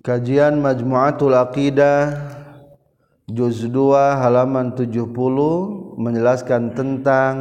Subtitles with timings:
[0.00, 2.32] Kajian Majmu'atul Aqidah
[3.28, 5.12] Juz 2 halaman 70
[6.00, 7.34] menjelaskan tentang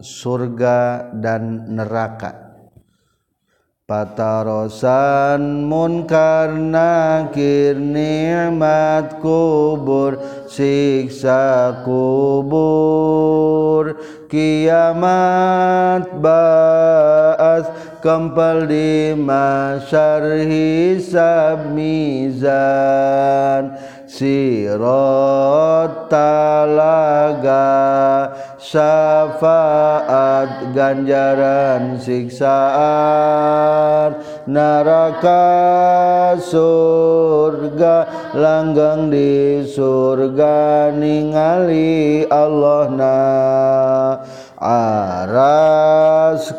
[0.00, 2.56] surga dan neraka.
[3.84, 10.16] Patarosan munkar nakir nikmat kubur
[10.48, 13.92] siksa kubur
[14.32, 23.74] kiamat ba'as kempal di masyar hisab mizan
[24.06, 27.66] sirat talaga
[28.62, 32.54] syafaat ganjaran siksaan
[34.46, 35.42] neraka
[36.38, 38.06] surga
[38.38, 43.18] langgang di surga ningali Allah na
[44.62, 46.54] aras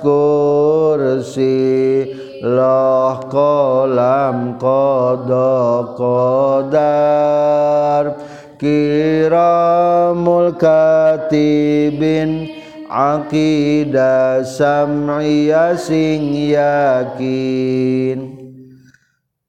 [0.97, 2.09] kursi
[2.41, 8.17] loh kolam kodok kodar
[8.57, 12.49] kiramul katibin
[12.89, 18.33] akidah sam'iyah sing yakin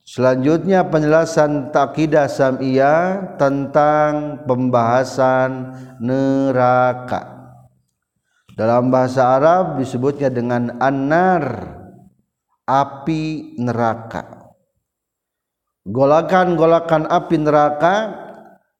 [0.08, 7.37] Selanjutnya penjelasan takidah sam'iyah tentang pembahasan neraka.
[8.58, 11.78] Dalam bahasa Arab disebutnya dengan anar
[12.66, 14.50] api neraka.
[15.86, 17.94] Golakan-golakan api neraka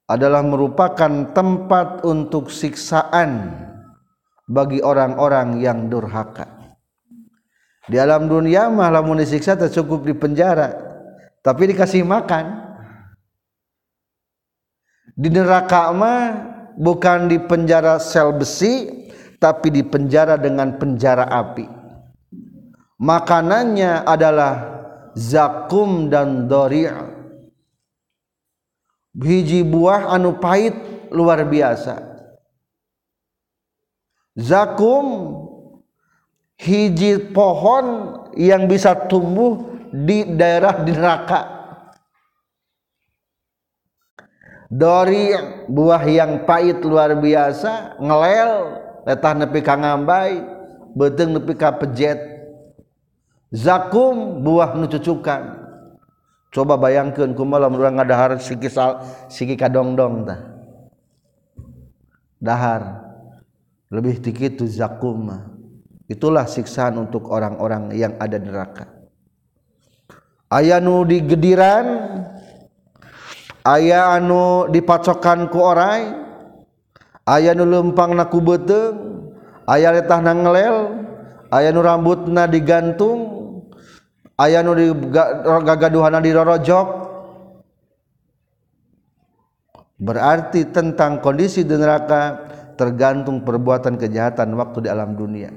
[0.03, 3.55] adalah merupakan tempat untuk siksaan
[4.51, 6.75] bagi orang-orang yang durhaka.
[7.87, 10.75] Di alam dunia mah lamun disiksa cukup di penjara,
[11.39, 12.67] tapi dikasih makan.
[15.15, 16.21] Di neraka mah
[16.75, 19.08] bukan di penjara sel besi,
[19.39, 21.65] tapi di penjara dengan penjara api.
[22.99, 24.53] Makanannya adalah
[25.15, 26.91] zakum dan dori'
[29.15, 30.75] biji buah anu pahit
[31.15, 31.95] luar biasa.
[34.35, 35.35] Zakum
[36.59, 41.41] hiji pohon yang bisa tumbuh di daerah di neraka.
[44.69, 45.33] Dori
[45.65, 48.53] buah yang pahit luar biasa, ngelel
[49.07, 50.43] letah nepi ka ngambai
[50.95, 52.19] beteng nepi ka pejet.
[53.49, 55.41] Zakum buah nu cucukan
[56.53, 60.41] coba bayangkeun kumaha urang ngadahar siki sal, siki kadongdong tah.
[62.37, 63.09] Dahar.
[63.89, 65.33] Lebih tinggi itu zakum
[66.05, 68.85] itulah siksaan untuk orang-orang yang ada neraka.
[70.49, 71.85] Aya nu digediran
[73.65, 76.28] aya anu dipacokan ku orai
[77.29, 78.97] aya nu lempang naku beteng
[79.69, 80.77] aya letah na ngelel
[81.53, 83.37] aya nu rambut na digantung
[84.33, 84.73] aya nu
[85.61, 87.05] gagaduhan dirorojok.
[89.99, 92.47] Berarti tentang kondisi di neraka
[92.79, 95.51] tergantung perbuatan kejahatan waktu di alam dunia.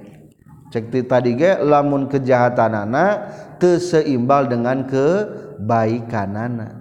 [0.74, 3.30] Cek tadi ge lamun kejahatan anak
[3.62, 6.74] terseimbal dengan kebaikan anak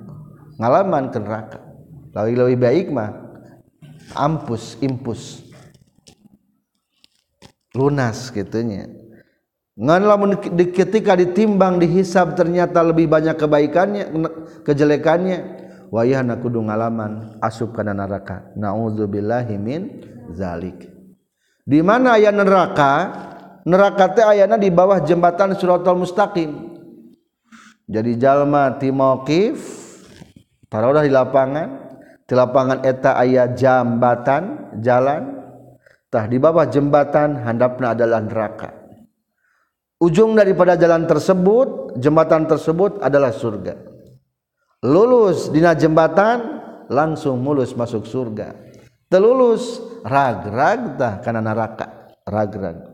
[0.57, 1.59] ngalaman ke neraka.
[2.17, 3.20] Lebih baik mah
[4.15, 5.45] ampus impus.
[7.71, 9.01] Lunas gitunya
[9.81, 10.37] ngan lamun
[10.75, 14.03] ketika ditimbang dihisab ternyata lebih banyak kebaikannya
[14.67, 15.59] kejelekannya.
[15.91, 18.47] Wayah nak kudu ngalaman asup kana neraka.
[18.55, 19.81] Naudzubillahi min
[20.31, 20.87] zalik.
[21.67, 23.11] Di mana aya neraka?
[23.67, 26.79] Neraka teh ayana di bawah jembatan suratul mustaqim.
[27.91, 29.59] Jadi jalma timokif
[30.71, 31.90] taruhlah di lapangan.
[32.31, 35.43] Di lapangan eta ayat jambatan jalan.
[36.07, 38.71] Tah di bawah jembatan handapna adalah neraka.
[39.99, 43.75] Ujung daripada jalan tersebut jembatan tersebut adalah surga.
[44.87, 48.55] Lulus dina jembatan langsung mulus masuk surga.
[49.11, 52.15] Telulus rag-rag tah kana neraka.
[52.23, 52.91] Rag-rag.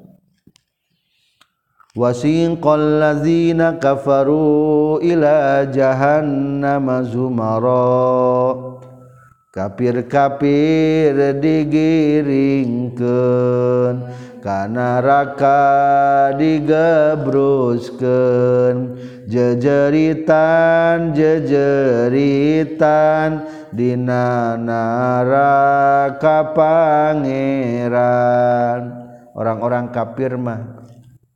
[1.93, 8.77] Wasiqal ladzina kafaru ila jahannama zumara
[9.53, 13.95] kafir-kafir digiringkan
[14.39, 18.95] karena raka digebruskan
[19.27, 21.59] jejeritan jejeritan
[23.75, 27.99] dina neraka pangeran.
[29.37, 30.81] Orang-orang kafir mah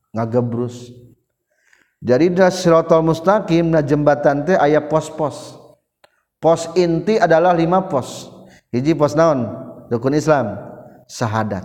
[0.10, 0.90] ngagebrus.
[2.02, 5.61] Jadi dasrotul mustaqim na jembatan teh ayah pos-pos.
[6.42, 8.34] Pos inti adalah lima pos.
[8.74, 9.46] Hiji pos naon?
[9.94, 10.58] Rukun Islam.
[11.06, 11.64] Syahadat.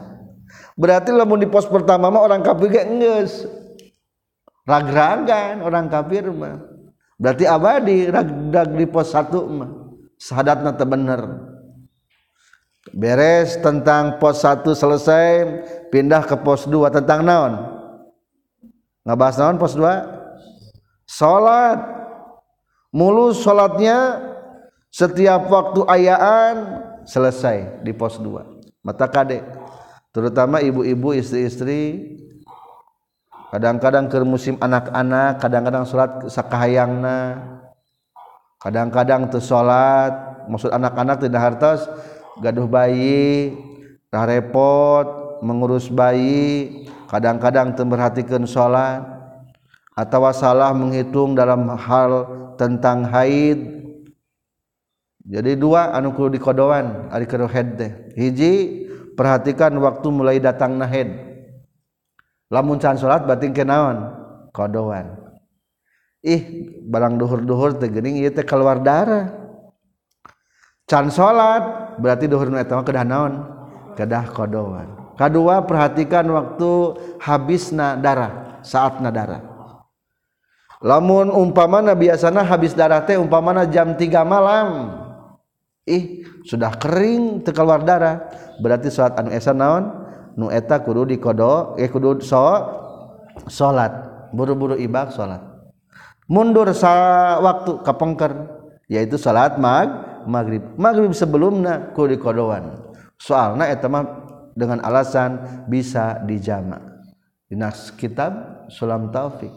[0.77, 3.49] Berarti lamun di pos pertama mah orang kafir ge geus
[4.69, 6.61] ragragan orang kafir mah.
[7.17, 9.71] Berarti abadi ragdag di pos satu mah.
[10.21, 11.23] Sahadatna teu bener.
[12.93, 16.93] Beres tentang pos satu selesai pindah ke pos dua.
[16.93, 17.53] Tentang naon?
[19.09, 20.05] Ngabahas naon pos dua?
[21.07, 21.79] Salat
[22.91, 24.19] mulus salatnya
[24.91, 26.57] setiap waktu ayaan
[27.07, 28.47] selesai di pos dua.
[28.83, 29.43] Mata kadek.
[30.11, 32.15] Terutama ibu-ibu istri-istri.
[33.53, 37.47] Kadang-kadang ke musim anak-anak kadang-kadang salat sakahayangna
[38.59, 40.11] kadang-kadang tuh salat
[40.51, 41.87] maksud anak-anak tidak hartos
[42.43, 43.55] gaduh bayi
[44.11, 46.85] dah repot mengurus bayi.
[47.07, 48.99] Kadang-kadang memperhatikan salat
[49.95, 52.27] atau salah menghitung dalam hal
[52.59, 53.76] tentang haid
[55.27, 57.91] jadi dua anu kudu dikodoan ari kudu head teh.
[58.15, 58.87] Hiji
[59.19, 61.11] perhatikan waktu mulai datang na head.
[62.47, 64.07] Lamun can salat batin kenaon
[64.55, 65.19] kodoan.
[66.23, 69.35] Ih barang duhur-duhur teh geuning ieu teh keluar darah
[70.87, 73.33] can salat berarti duhur nu eta mah kedah naon?
[73.99, 75.19] Kedah kodoan.
[75.19, 76.71] Kedua perhatikan waktu
[77.19, 79.43] habisna darah saatna darah
[80.85, 85.06] lamun umpamana biasana habis darah teh umpamana jam 3 malam.
[85.87, 88.29] ih sudah kering keluar darah.
[88.59, 90.05] Berarti salat anu esa naon?
[90.37, 92.45] Nu eta kudu dikodo eh kudu so
[93.49, 93.95] salat
[94.37, 95.41] buru-buru ibak salat
[96.29, 96.93] mundur sa
[97.41, 98.33] waktu kapengker
[98.91, 99.89] yaitu salat mag
[100.29, 100.61] maghrib.
[100.77, 102.85] Maghrib sebelumnya kudu dikodoan.
[103.17, 104.05] Soalnya eta mah
[104.53, 106.85] dengan alasan bisa dijamak
[107.47, 109.53] dinas kitab sulam taufik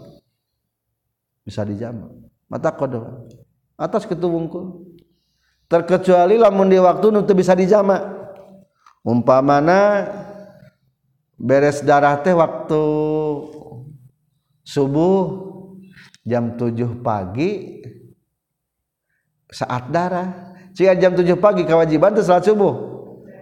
[1.44, 2.14] bisa dijama.
[2.50, 3.30] Mata kodoan.
[3.78, 4.89] Atas ketuwungkul
[5.70, 8.02] terkecuali lamun di waktu nu bisa dijamak
[9.06, 10.10] umpamana
[11.40, 12.84] beres darah teh waktu
[14.66, 15.48] subuh
[16.28, 17.82] jam 7 pagi
[19.50, 20.58] saat darah.
[20.78, 22.74] Jika jam 7 pagi kewajiban itu salat subuh.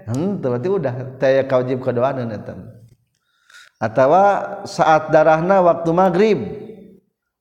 [0.08, 2.32] Hmm, berarti udah saya kewajib kedoaan
[3.78, 4.10] atau
[4.64, 6.40] saat darahna waktu maghrib.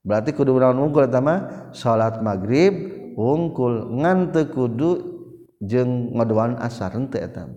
[0.02, 5.16] Berarti kudu naon unggul sama salat maghrib wungkul ngante kudu
[5.64, 7.48] jeung ngodoan asar henteu eta.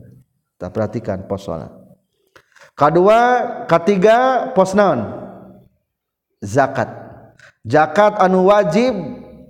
[0.60, 1.72] Tak perhatikan pos salat
[2.80, 3.20] kedua
[3.68, 5.04] ketiga pos naon?
[6.40, 6.88] Zakat.
[7.68, 8.96] Zakat anu wajib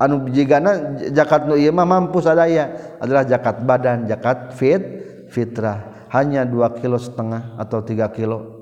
[0.02, 4.82] anu jigana zakat nu ieu mah mampu sadaya adalah zakat badan zakat fit
[5.30, 6.10] fitrah.
[6.10, 8.58] Hanya dua kilo setengah atau tiga kilo.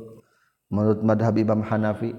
[0.68, 2.12] Menurut madhab Imam Hanafi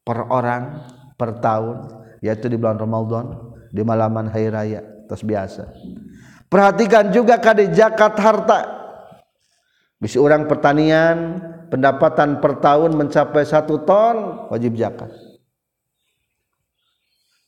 [0.00, 0.88] per orang
[1.20, 5.72] per tahun yaitu di bulan Ramadan di malaman hari raya terus biasa.
[6.52, 8.60] Perhatikan juga kade zakat harta.
[9.96, 11.40] Bisa orang pertanian
[11.72, 15.08] pendapatan per tahun mencapai satu ton wajib zakat.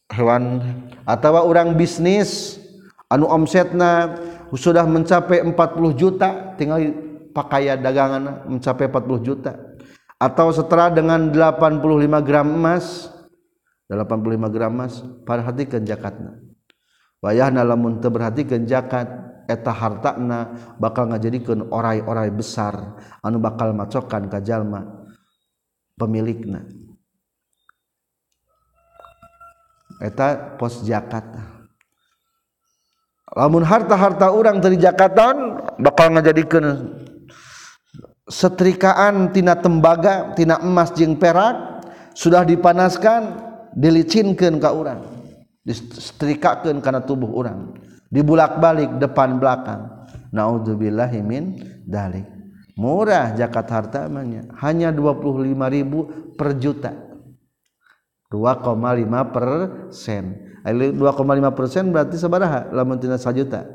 [0.08, 0.64] Hewan
[1.04, 2.56] atau orang bisnis
[3.12, 4.16] anu omsetna
[4.54, 5.52] sudah mencapai 40
[5.98, 6.80] juta tinggal
[7.34, 9.52] pakaian dagangan mencapai 40 juta.
[10.16, 11.82] Atau setara dengan 85
[12.24, 13.12] gram emas
[13.88, 16.40] 85 gram emas perhatikan jakatna
[17.24, 19.08] wayahna lamun teu perhatikan jakat
[19.48, 25.04] eta hartana bakal ngajadikeun orai-orai besar anu bakal macokan ka jalma
[25.96, 26.64] pemilikna.
[30.02, 31.24] Eta pos jakat
[33.32, 36.98] lamun harta-harta orang dari jakatan bakal ngajadikeun
[38.28, 41.84] setrikaan tina tembaga tina emas jeung perak
[42.16, 45.00] sudah dipanaskan dilicinkan ke orang.
[45.64, 47.74] Disetrikakan karena tubuh orang.
[48.08, 50.06] Dibulak-balik depan belakang.
[50.30, 52.26] Naudzubillahimin dalik.
[52.74, 56.90] Murah zakat harta namanya hanya 25.000 per juta.
[58.30, 60.24] 2,5 persen.
[60.64, 60.98] 2,5
[61.54, 63.68] persen berarti sabaraha lamun tina juta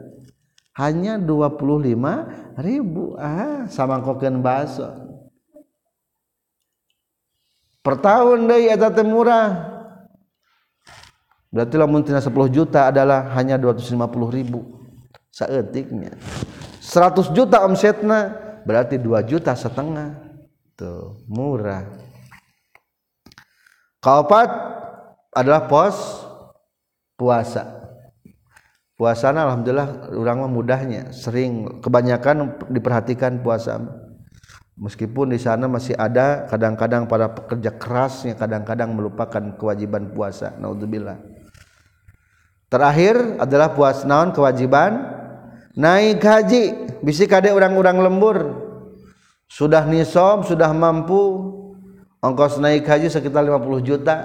[0.73, 3.13] hanya 25 ribu.
[3.19, 4.89] Ah sama koken baso
[7.79, 9.78] per tahun deh eta murah
[11.49, 13.97] berarti lamun tina 10 juta adalah hanya 250
[14.29, 14.79] ribu.
[15.29, 16.17] Saetiknya
[16.89, 18.33] 100 juta omsetna
[18.65, 20.17] berarti 2 juta setengah.
[20.73, 21.85] Tuh murah.
[24.01, 24.49] Kaopat
[25.35, 26.25] adalah pos
[27.13, 27.77] puasa.
[28.97, 31.11] Puasana alhamdulillah orang mudahnya.
[31.13, 33.79] Sering kebanyakan diperhatikan puasa.
[34.79, 40.55] Meskipun di sana masih ada kadang-kadang para pekerja kerasnya kadang-kadang melupakan kewajiban puasa.
[40.55, 41.38] Naudzubillah
[42.69, 45.03] terakhir adalah puas naon kewajiban?
[45.75, 46.63] Naik haji.
[47.03, 48.37] Bisi kade orang-orang lembur.
[49.49, 51.49] Sudah nisob sudah mampu.
[52.21, 54.15] Ongkos naik haji sekitar 50 juta.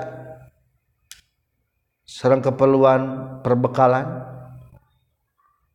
[2.04, 4.22] Serang keperluan perbekalan.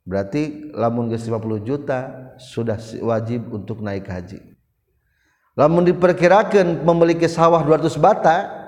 [0.03, 4.41] Berarti lamun geus 50 juta sudah wajib untuk naik haji.
[5.59, 8.58] Lamun diperkirakan memiliki sawah 200 bata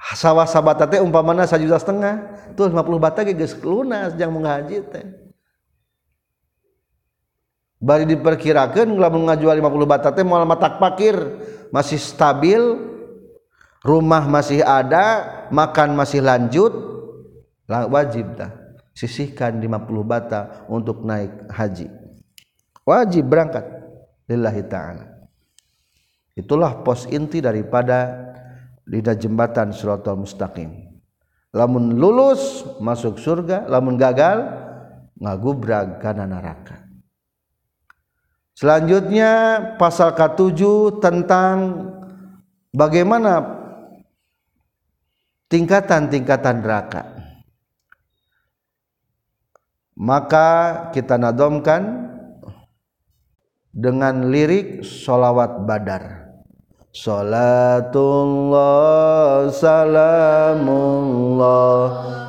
[0.00, 2.14] sawah sabata teh umpamana juta setengah
[2.56, 5.06] tuh 50 bata ge geus lunas jang menghaji teh.
[7.80, 11.16] Bari diperkirakan lamun ngajual 50 bata teh moal matak pakir
[11.72, 12.60] masih stabil
[13.80, 16.72] rumah masih ada makan masih lanjut
[17.68, 18.52] wajib dah
[18.92, 21.88] sisihkan 50 bata untuk naik haji.
[22.84, 23.64] Wajib berangkat
[24.28, 25.04] lillahi ta'ala.
[26.36, 28.29] Itulah pos inti daripada
[28.90, 30.90] lidah jembatan suratul mustaqim.
[31.54, 34.50] Lamun lulus masuk surga lamun gagal
[35.18, 36.90] ngagubrag kana neraka.
[38.58, 40.60] Selanjutnya pasal ke-7
[41.00, 41.56] tentang
[42.74, 43.40] bagaimana
[45.48, 47.02] tingkatan-tingkatan neraka.
[49.96, 50.48] Maka
[50.92, 52.08] kita nadomkan
[53.72, 56.19] dengan lirik solawat badar
[56.90, 58.66] Salatullah
[59.54, 60.74] salamullah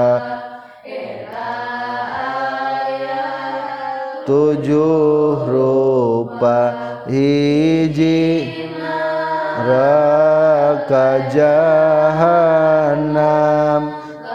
[4.26, 6.72] tujuh rupa
[7.08, 8.48] hiji
[9.64, 12.52] neraka jahanam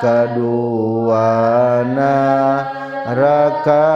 [0.02, 2.18] kaduana
[3.10, 3.90] neraka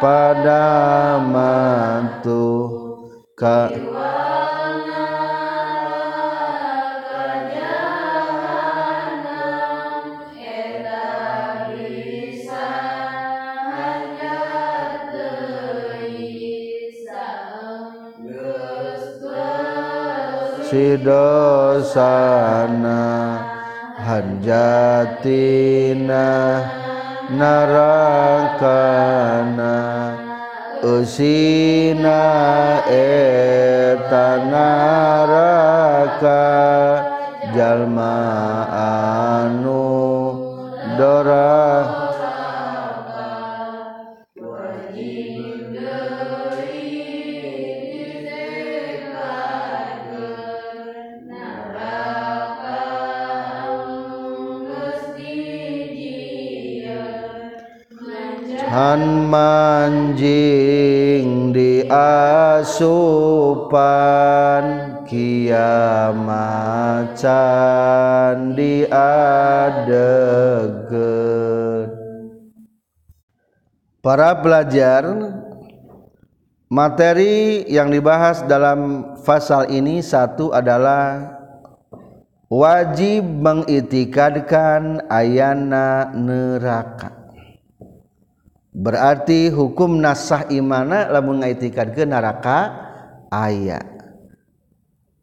[0.00, 2.44] pada matu
[3.32, 3.68] ka
[21.86, 23.00] Sidosana
[24.02, 25.46] hanjatina
[27.30, 28.94] narakana
[30.86, 32.22] usina
[32.86, 36.38] eta naraka
[37.50, 38.14] jalma
[38.70, 39.82] anu
[40.94, 42.05] dorah
[58.76, 60.28] Han manjing
[61.48, 63.00] di asupan
[65.08, 66.12] kiamacan
[68.52, 69.96] di adeget
[74.04, 75.08] Para pelajar
[76.68, 81.32] materi yang dibahas dalam pasal ini satu adalah
[82.52, 87.25] wajib mengitikadkan ayana neraka
[88.76, 92.76] berarti hukum nasah imana lamun ngaitikan ke neraka
[93.32, 93.96] ayat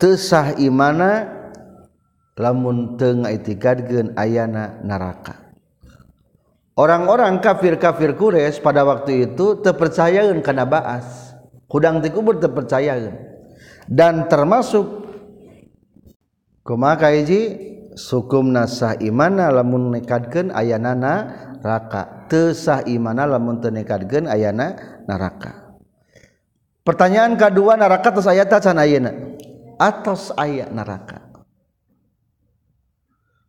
[0.01, 1.29] tesah imana
[2.35, 5.39] lamun teu ngaitikadkeun ayana neraka.
[6.73, 11.37] Orang-orang kafir-kafir Quraisy pada waktu itu terpercayakan karena baas.
[11.69, 13.17] Hudang ti kubur terpercayakan
[13.89, 15.09] dan termasuk
[16.61, 21.29] kumaha kahiji sukum nasah imana lamun nekadkeun ayanana
[21.63, 22.23] raka.
[22.33, 24.73] Tesah imana lamun teu nekadkeun ayana
[25.05, 25.77] neraka
[26.81, 29.13] pertanyaan kedua neraka tos aya can ayeuna?
[29.77, 31.21] Atas aya neraka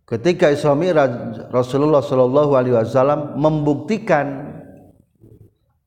[0.04, 0.76] ketika Isra
[1.48, 4.52] Rasulullah Shallallahu alaihi wasallam membuktikan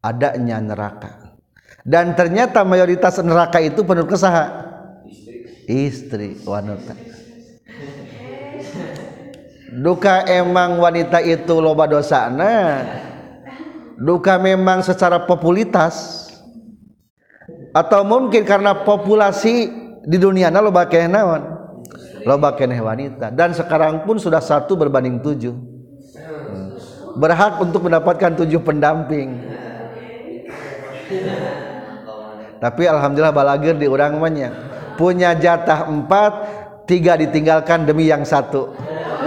[0.01, 1.37] adanya neraka.
[1.87, 4.67] Dan ternyata mayoritas neraka itu penuh kesaha?
[5.67, 7.06] Istri wanita
[9.77, 12.81] duka emang wanita itu loba dosana?
[13.97, 16.25] Duka memang secara populitas?
[17.73, 19.69] Atau mungkin karena populasi
[20.01, 21.41] di dunia na loba keneh naon?
[22.25, 23.29] Loba keneh wanita.
[23.29, 25.53] Dan sekarang pun sudah satu berbanding tujuh.
[27.17, 29.41] Berhak untuk mendapatkan tujuh pendamping.
[32.57, 34.53] Tapi alhamdulillah balagir di orang banyak
[34.97, 36.33] punya jatah empat
[36.89, 38.73] tiga ditinggalkan demi yang satu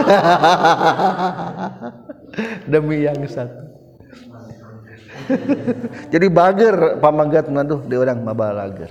[2.72, 3.68] demi yang satu.
[6.12, 8.90] Jadi bager pamanggat naduh di orang mabalager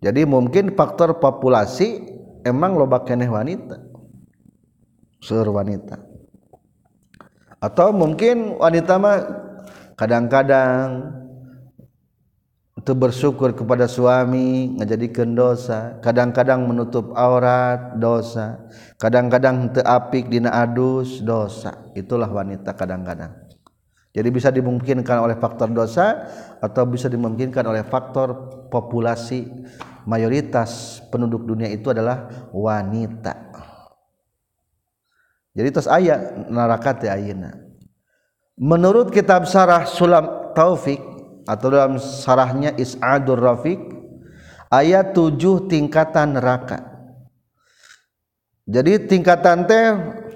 [0.00, 2.08] jadi mungkin faktor populasi
[2.48, 3.76] emang loba keneh wanita.
[5.20, 6.00] Sur wanita.
[7.60, 9.16] Atau mungkin wanita mah
[10.00, 11.19] kadang-kadang
[12.80, 16.00] itu bersyukur kepada suami ngajadikan dosa.
[16.00, 18.56] Kadang-kadang menutup aurat dosa.
[18.96, 21.92] Kadang-kadang apik dina adus dosa.
[21.92, 23.36] Itulah wanita kadang-kadang.
[24.16, 26.24] Jadi bisa dimungkinkan oleh faktor dosa
[26.56, 29.44] atau bisa dimungkinkan oleh faktor populasi.
[30.08, 33.52] Mayoritas penduduk dunia itu adalah wanita.
[35.52, 37.12] Jadi terus ayat neraka teh
[38.56, 41.09] menurut kitab sarah sulam taufik
[41.44, 43.80] atau dalam sarahnya Is'adur Rafiq
[44.70, 46.86] ayat 7 tingkatan neraka.
[48.70, 49.84] Jadi tingkatan teh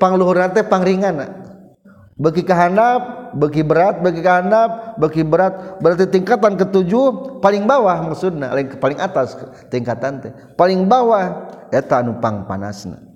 [0.02, 1.22] pangluhur teh pangringan
[2.18, 5.82] bagi kehandap bagi berat, bagi kehandap bagi berat.
[5.82, 9.38] Berarti tingkatan ketujuh paling bawah maksudnya, paling atas
[9.68, 10.32] tingkatan teh.
[10.54, 13.13] Paling bawah eta anu pang panasna.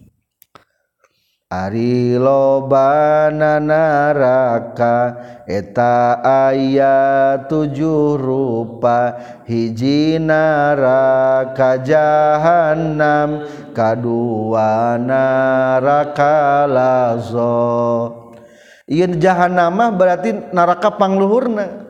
[1.48, 5.16] Ari lobananaraka
[5.48, 9.16] eta aya tujuh rupa
[9.48, 18.37] hiji naraka jahannam kadua naraka lazo
[18.84, 21.88] Ieu jahannam berarti neraka pangluhurna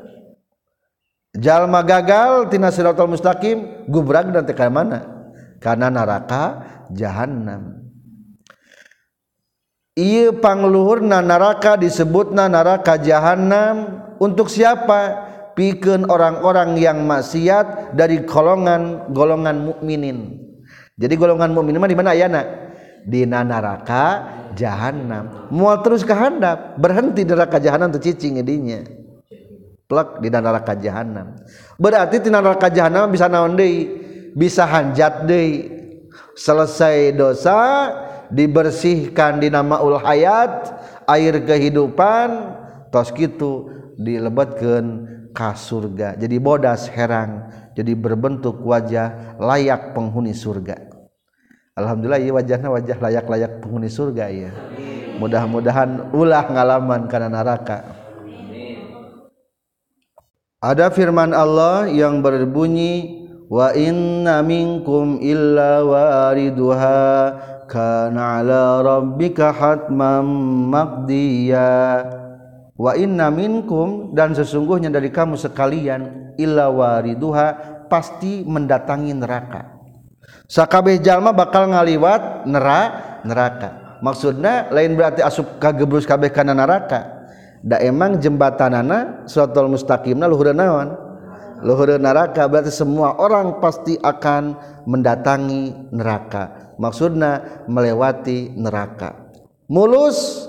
[1.34, 5.02] Jalma gagal tina siratal mustaqim gubrag dan teka mana?
[5.58, 6.62] Karena neraka
[6.94, 7.87] jahannam.
[10.38, 15.26] Pangluhur na naraka disebut na naraka jahanam untuk siapa?
[15.58, 20.38] Piken orang-orang yang maksiat dari golongan golongan mukminin.
[20.94, 22.14] Jadi golongan mukmin di mana?
[22.14, 22.30] Ya
[23.08, 28.84] di naraka jahanam mau terus kehendap berhenti neraka jahanam tercicing jadinya
[29.88, 31.40] plak di neraka jahanam
[31.80, 34.06] berarti di neraka jahanam bisa naon deui?
[34.38, 35.74] Bisa hanjat deui.
[36.38, 37.90] Selesai dosa
[38.32, 40.72] dibersihkan di nama ul hayat
[41.08, 42.58] air kehidupan
[42.92, 46.16] tos gitu dilebatkan ka surga.
[46.16, 50.88] Jadi bodas herang jadi berbentuk wajah layak penghuni surga.
[51.78, 54.50] Alhamdulillah ya wajahnya wajah layak-layak penghuni surga ya
[55.18, 57.78] mudah-mudahan ulah ngalaman karena neraka.
[60.58, 66.98] Ada firman Allah yang berbunyi wa inna minkum illa wariduha
[67.68, 70.24] kana ala rabbika hatman
[70.72, 72.02] maqdiya
[72.74, 77.46] wa inna minkum dan sesungguhnya dari kamu sekalian illa wariduha
[77.92, 79.78] pasti mendatangi neraka.
[80.48, 82.80] Sakabeh jalma bakal ngaliwat nera
[83.24, 84.00] neraka.
[84.00, 87.28] Maksudnya lain berarti asup kagebrus kabeh kana neraka.
[87.60, 91.07] Da emang jembatanana suratul mustaqimna luhur naon
[91.62, 96.74] luhur neraka berarti semua orang pasti akan mendatangi neraka.
[96.78, 99.28] Maksudnya melewati neraka.
[99.66, 100.46] Mulus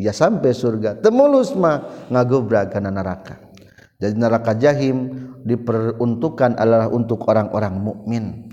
[0.00, 0.98] ya sampai surga.
[1.04, 3.36] Temulus mah ngagobrak karena neraka.
[4.00, 8.48] Jadi neraka jahim diperuntukkan adalah untuk orang-orang mukmin.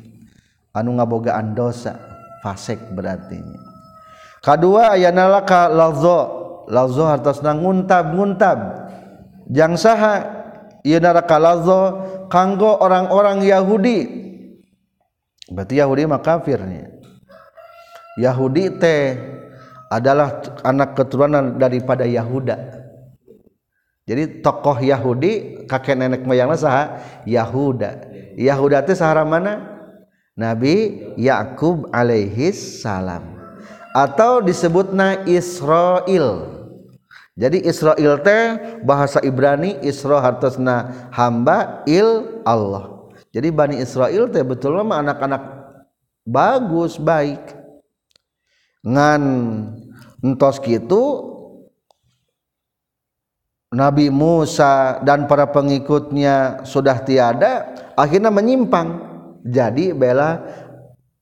[0.75, 1.95] Anu ngabogaan dosa
[2.43, 3.39] fasik berarti.
[4.43, 6.19] Kedua ayat neraka lazo
[6.67, 8.57] lazo hartosna nguntab nguntab
[9.47, 10.36] jang saha
[10.87, 11.81] ieu neraka lazo
[12.31, 13.99] kanggo orang-orang Yahudi
[15.51, 16.95] berarti Yahudi mah kafirnya
[18.15, 19.19] Yahudi teh
[19.87, 22.75] adalah anak keturunan daripada Yahuda.
[24.07, 26.83] Jadi tokoh Yahudi kakek nenek moyangnya saha
[27.29, 28.09] Yahuda.
[28.35, 29.77] Yahuda teh sahara mana?
[30.33, 33.37] Nabi Yakub alaihi salam.
[33.97, 36.56] atau disebut na Israel
[37.37, 43.13] jadi Israel teh bahasa Ibrani Isra hartosna hamba il Allah.
[43.29, 45.43] Jadi Bani Israel teh betul mah anak-anak
[46.25, 47.53] bagus baik.
[48.81, 49.21] Ngan
[50.25, 51.29] entos gitu
[53.69, 58.97] Nabi Musa dan para pengikutnya sudah tiada akhirnya menyimpang.
[59.45, 60.41] Jadi bela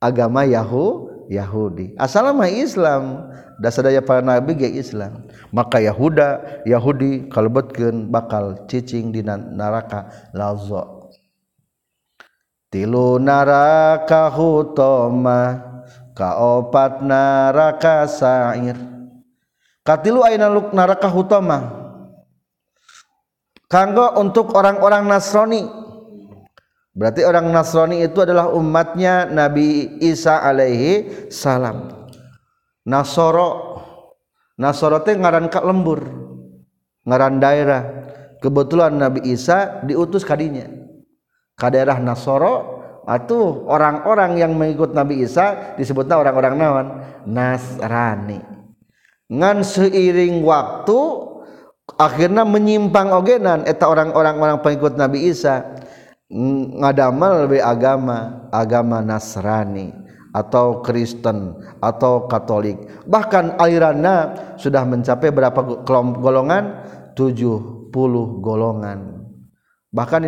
[0.00, 1.94] agama Yahu Yahudi.
[1.98, 3.30] Asalama Islam
[3.62, 5.26] dasar daya para nabi ge Islam.
[5.54, 11.12] Maka Yahuda Yahudi kalebetkeun bakal cicing di neraka lazo.
[12.70, 15.62] Tilu neraka hutoma
[16.16, 18.74] kaopat neraka sair.
[19.86, 21.86] Katilu aina luk neraka hutoma?
[23.70, 25.85] Kanggo untuk orang-orang Nasrani.
[26.96, 31.92] Berarti orang Nasrani itu adalah umatnya Nabi Isa alaihi salam.
[32.88, 33.76] Nasoro
[34.56, 36.00] Nasoro teh ngaran kak lembur.
[37.04, 37.82] Ngaran daerah.
[38.40, 40.64] Kebetulan Nabi Isa diutus kadinya.
[41.52, 46.86] Ka daerah Nasoro atuh orang-orang yang mengikut Nabi Isa disebutnya orang-orang nawan
[47.28, 48.40] Nasrani.
[49.28, 50.98] Ngan seiring waktu
[52.00, 55.76] akhirnya menyimpang ogenan eta orang-orang orang pengikut Nabi Isa
[56.30, 59.94] ngadamel lebih agama agama Nasrani
[60.34, 62.76] atau Kristen atau Katolik.
[63.06, 66.64] Bahkan aliranna sudah mencapai berapa kelompok golongan?
[67.16, 67.88] 70
[68.44, 69.24] golongan.
[69.88, 70.22] Bahkan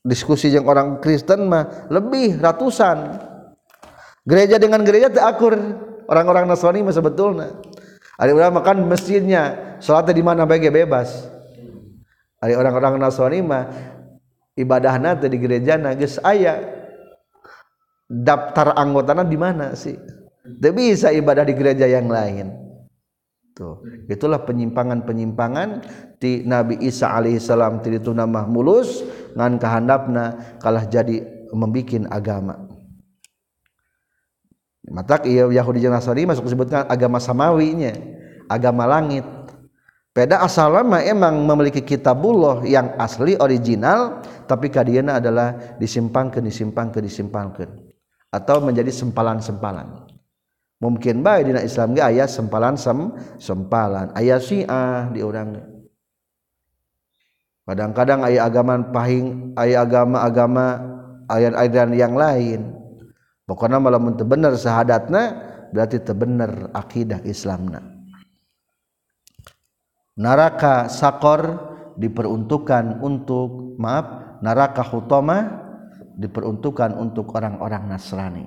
[0.00, 3.28] diskusi yang orang Kristen mah lebih ratusan.
[4.24, 5.56] Gereja dengan gereja terakur.
[6.08, 7.60] Orang-orang Nasrani mah sebetulnya.
[8.16, 10.48] Ada ulama kan masjidnya sholatnya di mana?
[10.48, 11.28] Bebas.
[12.40, 13.64] Ada orang-orang Nasrani mah
[14.58, 16.58] ibadah nanti di gereja nagis ayah
[18.10, 19.94] daftar anggotanya di mana sih?
[20.42, 22.50] Tidak bisa ibadah di gereja yang lain.
[23.54, 25.68] Tuh itulah penyimpangan-penyimpangan
[26.18, 29.02] di Nabi Isa alaihissalam itu nama mulus
[29.34, 31.22] ngan kehandapna kalah jadi
[31.54, 32.66] membikin agama.
[34.88, 37.92] Mata iya Yahudi dan Nasrani masuk disebutkan agama samawinya
[38.48, 39.22] agama langit
[40.16, 47.68] Peda asal lama emang memiliki kitabullah yang asli original tapi kadiana adalah disimpangkan disimpangkan disimpangkan
[48.32, 50.08] atau menjadi sempalan-sempalan.
[50.78, 55.58] Mungkin baik di Islam ge aya sempalan sem sempalan, aya Syiah di orang.
[57.68, 60.66] Kadang-kadang aya agama pahing, aya agama-agama
[61.28, 62.72] ayat-ayat yang lain.
[63.44, 65.22] Pokoknya malah teu bener sahadatna
[65.74, 67.97] berarti teu bener akidah Islamna
[70.18, 75.62] neraka sakor diperuntukkan untuk maaf neraka hutama
[76.18, 78.44] diperuntukkan untuk orang-orang Nasrani.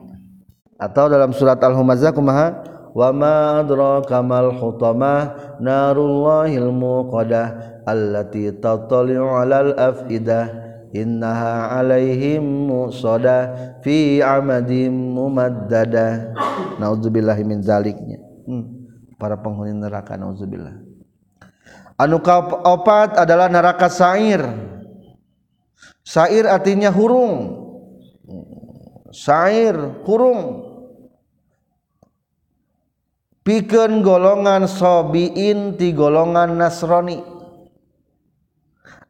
[0.76, 2.48] Atau dalam surat Al-Humazah kumaha?
[2.92, 5.32] Wa ma adraka mal hutama
[5.64, 10.52] narullahil muqadah allati tattali'u 'alal afidah
[10.92, 13.48] innaha 'alaihim musada
[13.80, 16.36] fi 'amadin mumaddada.
[16.84, 18.20] Naudzubillahi min zaliknya.
[18.44, 18.82] Hmm.
[19.22, 20.91] para penghuni neraka naudzubillah
[22.02, 22.18] anu
[22.66, 24.42] opat adalah neraka sair.
[26.02, 27.62] Sair artinya hurung.
[29.14, 30.72] Sair hurung.
[33.42, 37.22] Pikeun golongan sobiin ti golongan nasrani.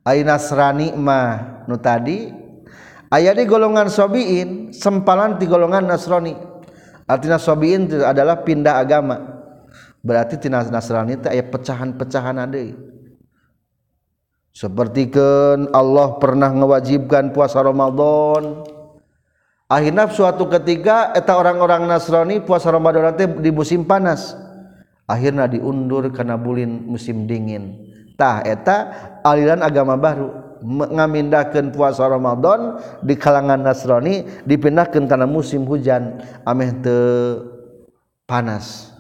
[0.02, 2.26] Ai nasrani mah nu tadi
[3.14, 6.36] aya di golongan sobiin sempalan ti golongan nasrani.
[7.12, 9.31] Artinya sobiin adalah pindah agama
[10.02, 12.92] berarti tina Nasrani teh aya pecahan-pecahan deui
[14.52, 18.68] sepertikeun Allah pernah mewajibkan puasa Ramadan.
[19.72, 24.36] Akhirnya suatu ketika eta orang-orang Nasrani puasa Ramadan teh di musim panas.
[25.08, 27.88] Akhirnya diundur karena bulin musim dingin.
[28.20, 28.78] Tah eta
[29.24, 30.52] aliran agama baru.
[30.62, 36.20] Mengamindahkan puasa Ramadan di kalangan Nasrani dipindahkan karena musim hujan.
[36.44, 36.98] Ameh te
[38.28, 38.91] panas.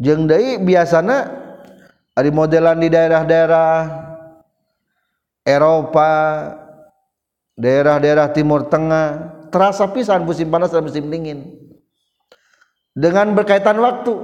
[0.00, 1.28] Jeng deui biasana
[2.16, 3.72] ada modelan di daerah-daerah
[5.44, 6.12] Eropa
[7.60, 9.06] daerah-daerah Timur Tengah
[9.52, 11.52] terasa pisan musim panas dan musim dingin.
[12.96, 14.16] Dengan berkaitan waktu.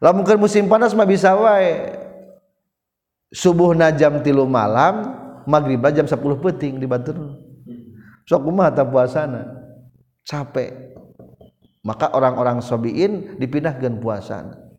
[0.00, 1.98] Lah mungkin musim panas mah bisa wae.
[3.30, 5.14] Subuh jam tilu malam
[5.46, 7.14] maghrib jam 10 peting di batur
[8.26, 9.42] sok kumaha puasana?
[10.26, 10.94] Capek
[11.80, 14.70] maka orang-orang sobiin dipindahkan puasa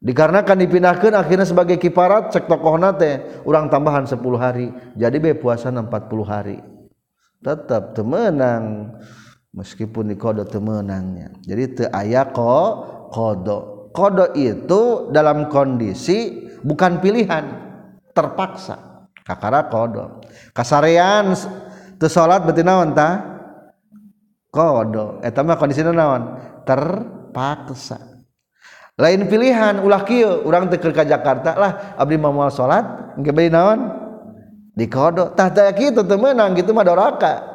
[0.00, 4.72] dikarenakan dipindahkan akhirnya sebagai kiparat cek tokoh nate orang tambahan 10 hari.
[4.96, 5.84] Jadi be puasa 40
[6.24, 6.58] hari.
[7.40, 8.96] Tetap temenang
[9.52, 12.58] meskipun di kode temenangnya jadi te ayako
[13.12, 13.90] kodo.
[13.90, 17.44] Kodo itu dalam kondisi bukan pilihan.
[18.14, 19.08] Terpaksa.
[19.26, 20.22] Kakara kodo.
[20.54, 21.34] Kasarean
[22.00, 23.29] berarti naon ta
[24.50, 26.36] kodo eta eh, mah kondisi naon?
[26.66, 27.98] Terpaksa.
[29.00, 30.44] Lain pilihan ulah kieu.
[30.44, 33.80] Urang teu ka Jakarta lah abdi mah moal salat engke bari naon?
[34.76, 37.50] Di kodo tah teh kitu teu meunang kitu mah doraka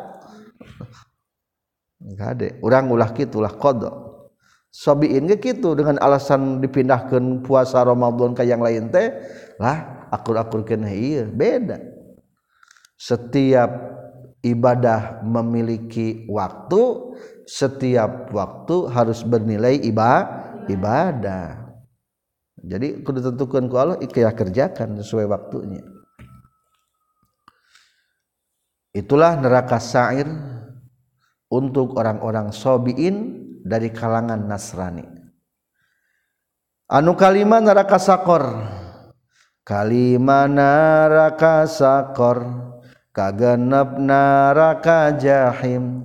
[2.05, 3.89] gade urang ulah kitu ulah kodo
[4.69, 9.09] sobiin ge kitu dengan alasan dipindahkan puasa Ramadan ke yang lain teh
[9.55, 11.79] lah akur-akurkeun iya beda.
[12.99, 13.94] Setiap
[14.45, 16.81] ibadah memiliki waktu
[17.49, 20.21] setiap waktu harus bernilai iba
[20.69, 21.73] ibadah.
[22.65, 25.81] Jadi kudu tentukan ku Allah ikaya kerjakan sesuai waktunya.
[28.95, 30.29] Itulah neraka sa'ir
[31.51, 35.03] untuk orang-orang sobiin dari kalangan Nasrani.
[36.89, 38.45] Anu kalimat neraka sakor?
[39.65, 42.74] Kalimat neraka sakor
[43.15, 46.03] kagenep neraka jahim.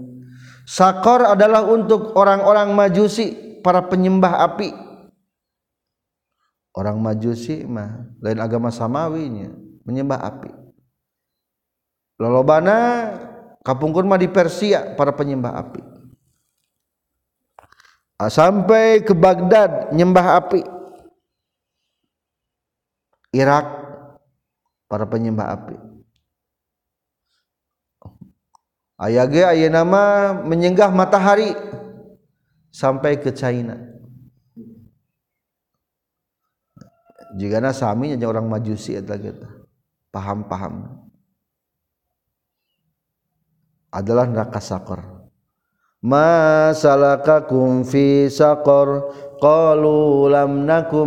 [0.62, 4.70] Sakor adalah untuk orang-orang majusi para penyembah api.
[6.70, 9.50] Orang majusi mah lain agama samawinya
[9.82, 10.54] menyembah api.
[12.22, 12.78] Lolobana
[13.66, 15.82] kapungkur mah di Persia para penyembah api.
[18.22, 20.62] Ah, sampai ke Baghdad nyembah api.
[23.34, 23.66] Irak
[24.86, 25.89] para penyembah api
[29.00, 31.56] ayah ge aya nama menyenggah matahari
[32.70, 33.76] sampai ke China.
[37.30, 39.46] Jika na sami nya orang majusi eta gitu
[40.10, 41.06] paham-paham.
[43.90, 45.02] Adalah neraka sakor.
[46.00, 49.10] Masalahkakum fi saqar
[49.42, 51.06] qalu lam naku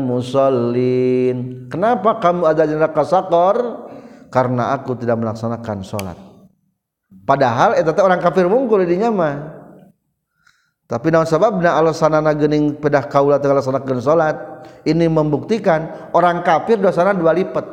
[0.00, 1.68] musallin.
[1.68, 3.88] Kenapa kamu ada di neraka sakor?
[4.32, 6.23] Karena aku tidak melaksanakan sholat
[7.10, 9.64] padahal eta orang kafir mungkul dinya mah
[10.84, 14.36] tapi naon sababna alasanana geuning pedah kaula teu laksanakeun salat?
[14.84, 17.64] Ini membuktikan orang kafir dosana dua lipat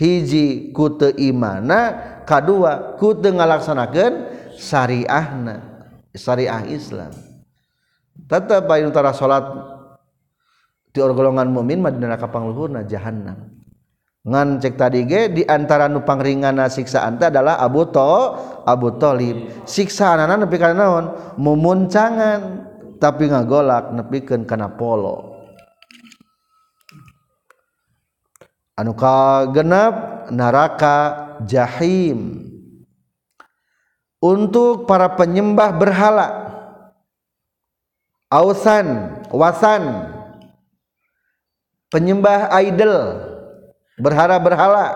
[0.00, 1.92] hiji ku teu imana
[2.24, 4.12] kadua ku teu ngalaksanakeun
[4.56, 5.84] syariahna
[6.16, 7.12] syariah Islam.
[8.24, 9.44] Tetap bayu tara salat
[10.90, 13.59] di golongan mukmin mah di neraka pangluhurna jahannam.
[14.20, 18.36] Ngan cek tadi ge di antara nu pangringana siksaan teh adalah Abu To
[18.68, 21.06] Abu Thalib siksaanana nepi kana naon?
[21.40, 22.40] Mumuncangan
[23.00, 25.40] tapi ngagolak nepikeun kana polo.
[28.76, 30.28] Anu kagenep?
[30.30, 30.96] Neraka
[31.42, 32.48] jahim.
[34.20, 36.28] Untuk para penyembah berhala.
[38.28, 40.12] Ausan wasan.
[41.90, 43.29] Penyembah idol
[44.00, 44.86] berhala-berhala.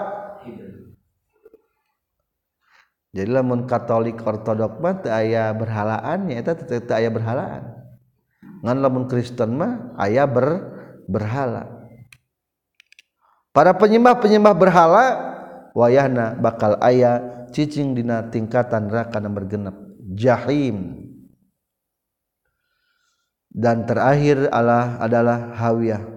[3.15, 7.63] Jadi lamun katolik ortodok mah teu aya berhalaannya eta teu aya berhalaan.
[8.67, 10.75] Ngan lamun Kristen mah aya ber
[11.07, 11.71] berhala.
[13.55, 15.05] Para penyembah-penyembah berhala
[15.79, 19.79] wayahna bakal aya cicing dina tingkatan neraka nomor genep
[20.19, 21.07] jahim.
[23.55, 26.14] Dan terakhir Allah adalah hawiyah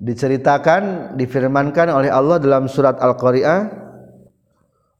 [0.00, 3.68] diceritakan difirmankan oleh Allah dalam surat Al-Qari'ah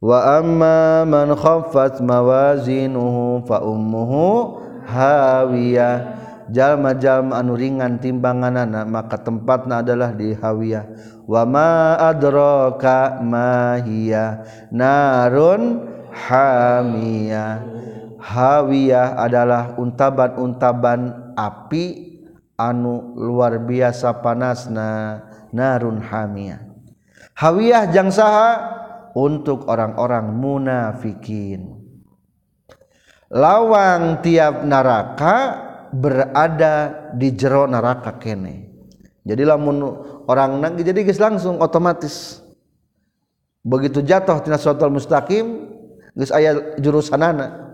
[0.00, 6.20] wa amma man khaffat mawazinuhu fa ummuhu hawiyah.
[6.50, 10.82] Jalma-jalma anu ringan timbanganana maka tempatna adalah di hawiyah.
[11.22, 14.42] Wa ma adraka ma hiya?
[14.74, 17.62] Narun hamiyah.
[18.18, 22.09] Hawiyah adalah untaban-untaban api
[22.60, 25.24] anu luar biasa panasna
[25.56, 26.70] narun hamiyah
[27.40, 28.80] hawiyah jang saha
[29.16, 31.80] untuk orang-orang munafikin.
[33.30, 35.36] Lawang tiap neraka
[35.94, 38.70] berada di jero neraka kene.
[39.22, 39.82] Jadi lamun
[40.26, 42.42] orang nang jadi guys langsung otomatis.
[43.62, 45.70] Begitu jatuh tina siratal mustaqim
[46.16, 47.69] geus aya jurusanana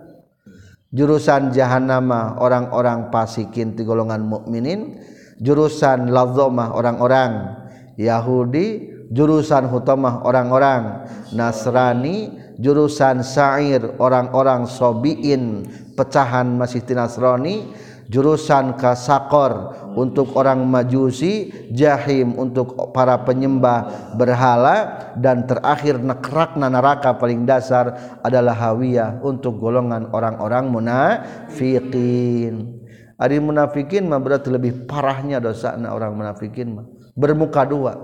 [0.96, 4.96] jurusan jahannama orang-orang pasikin ti golongan mukminin.
[5.36, 7.60] Jurusan ladzomah orang-orang
[8.00, 8.96] Yahudi.
[9.12, 11.04] Jurusan hutamah orang-orang
[11.36, 12.48] Nasrani.
[12.56, 17.68] Jurusan sa'ir orang-orang sobiin pecahan masih Nasrani
[18.06, 27.46] jurusan kasakor untuk orang majusi jahim untuk para penyembah berhala dan terakhir nekrakna neraka paling
[27.46, 32.16] dasar adalah hawiyah untuk golongan orang-orang munafiqin
[33.16, 36.86] Ari munafikin mah berarti lebih parahnya dosa orang munafikin mah.
[37.16, 37.96] Bermuka dua.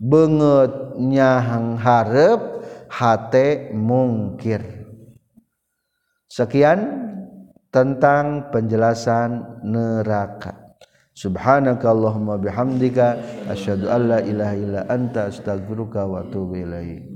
[0.00, 4.64] Benget nyahang harap hate mungkir.
[6.24, 6.80] Sekian
[7.76, 10.56] tentang penjelasan neraka.
[11.12, 13.20] Subhanakallahumma bihamdika
[13.52, 17.12] asyhadu alla ilaha illa anta astaghfiruka wa atubu ilaik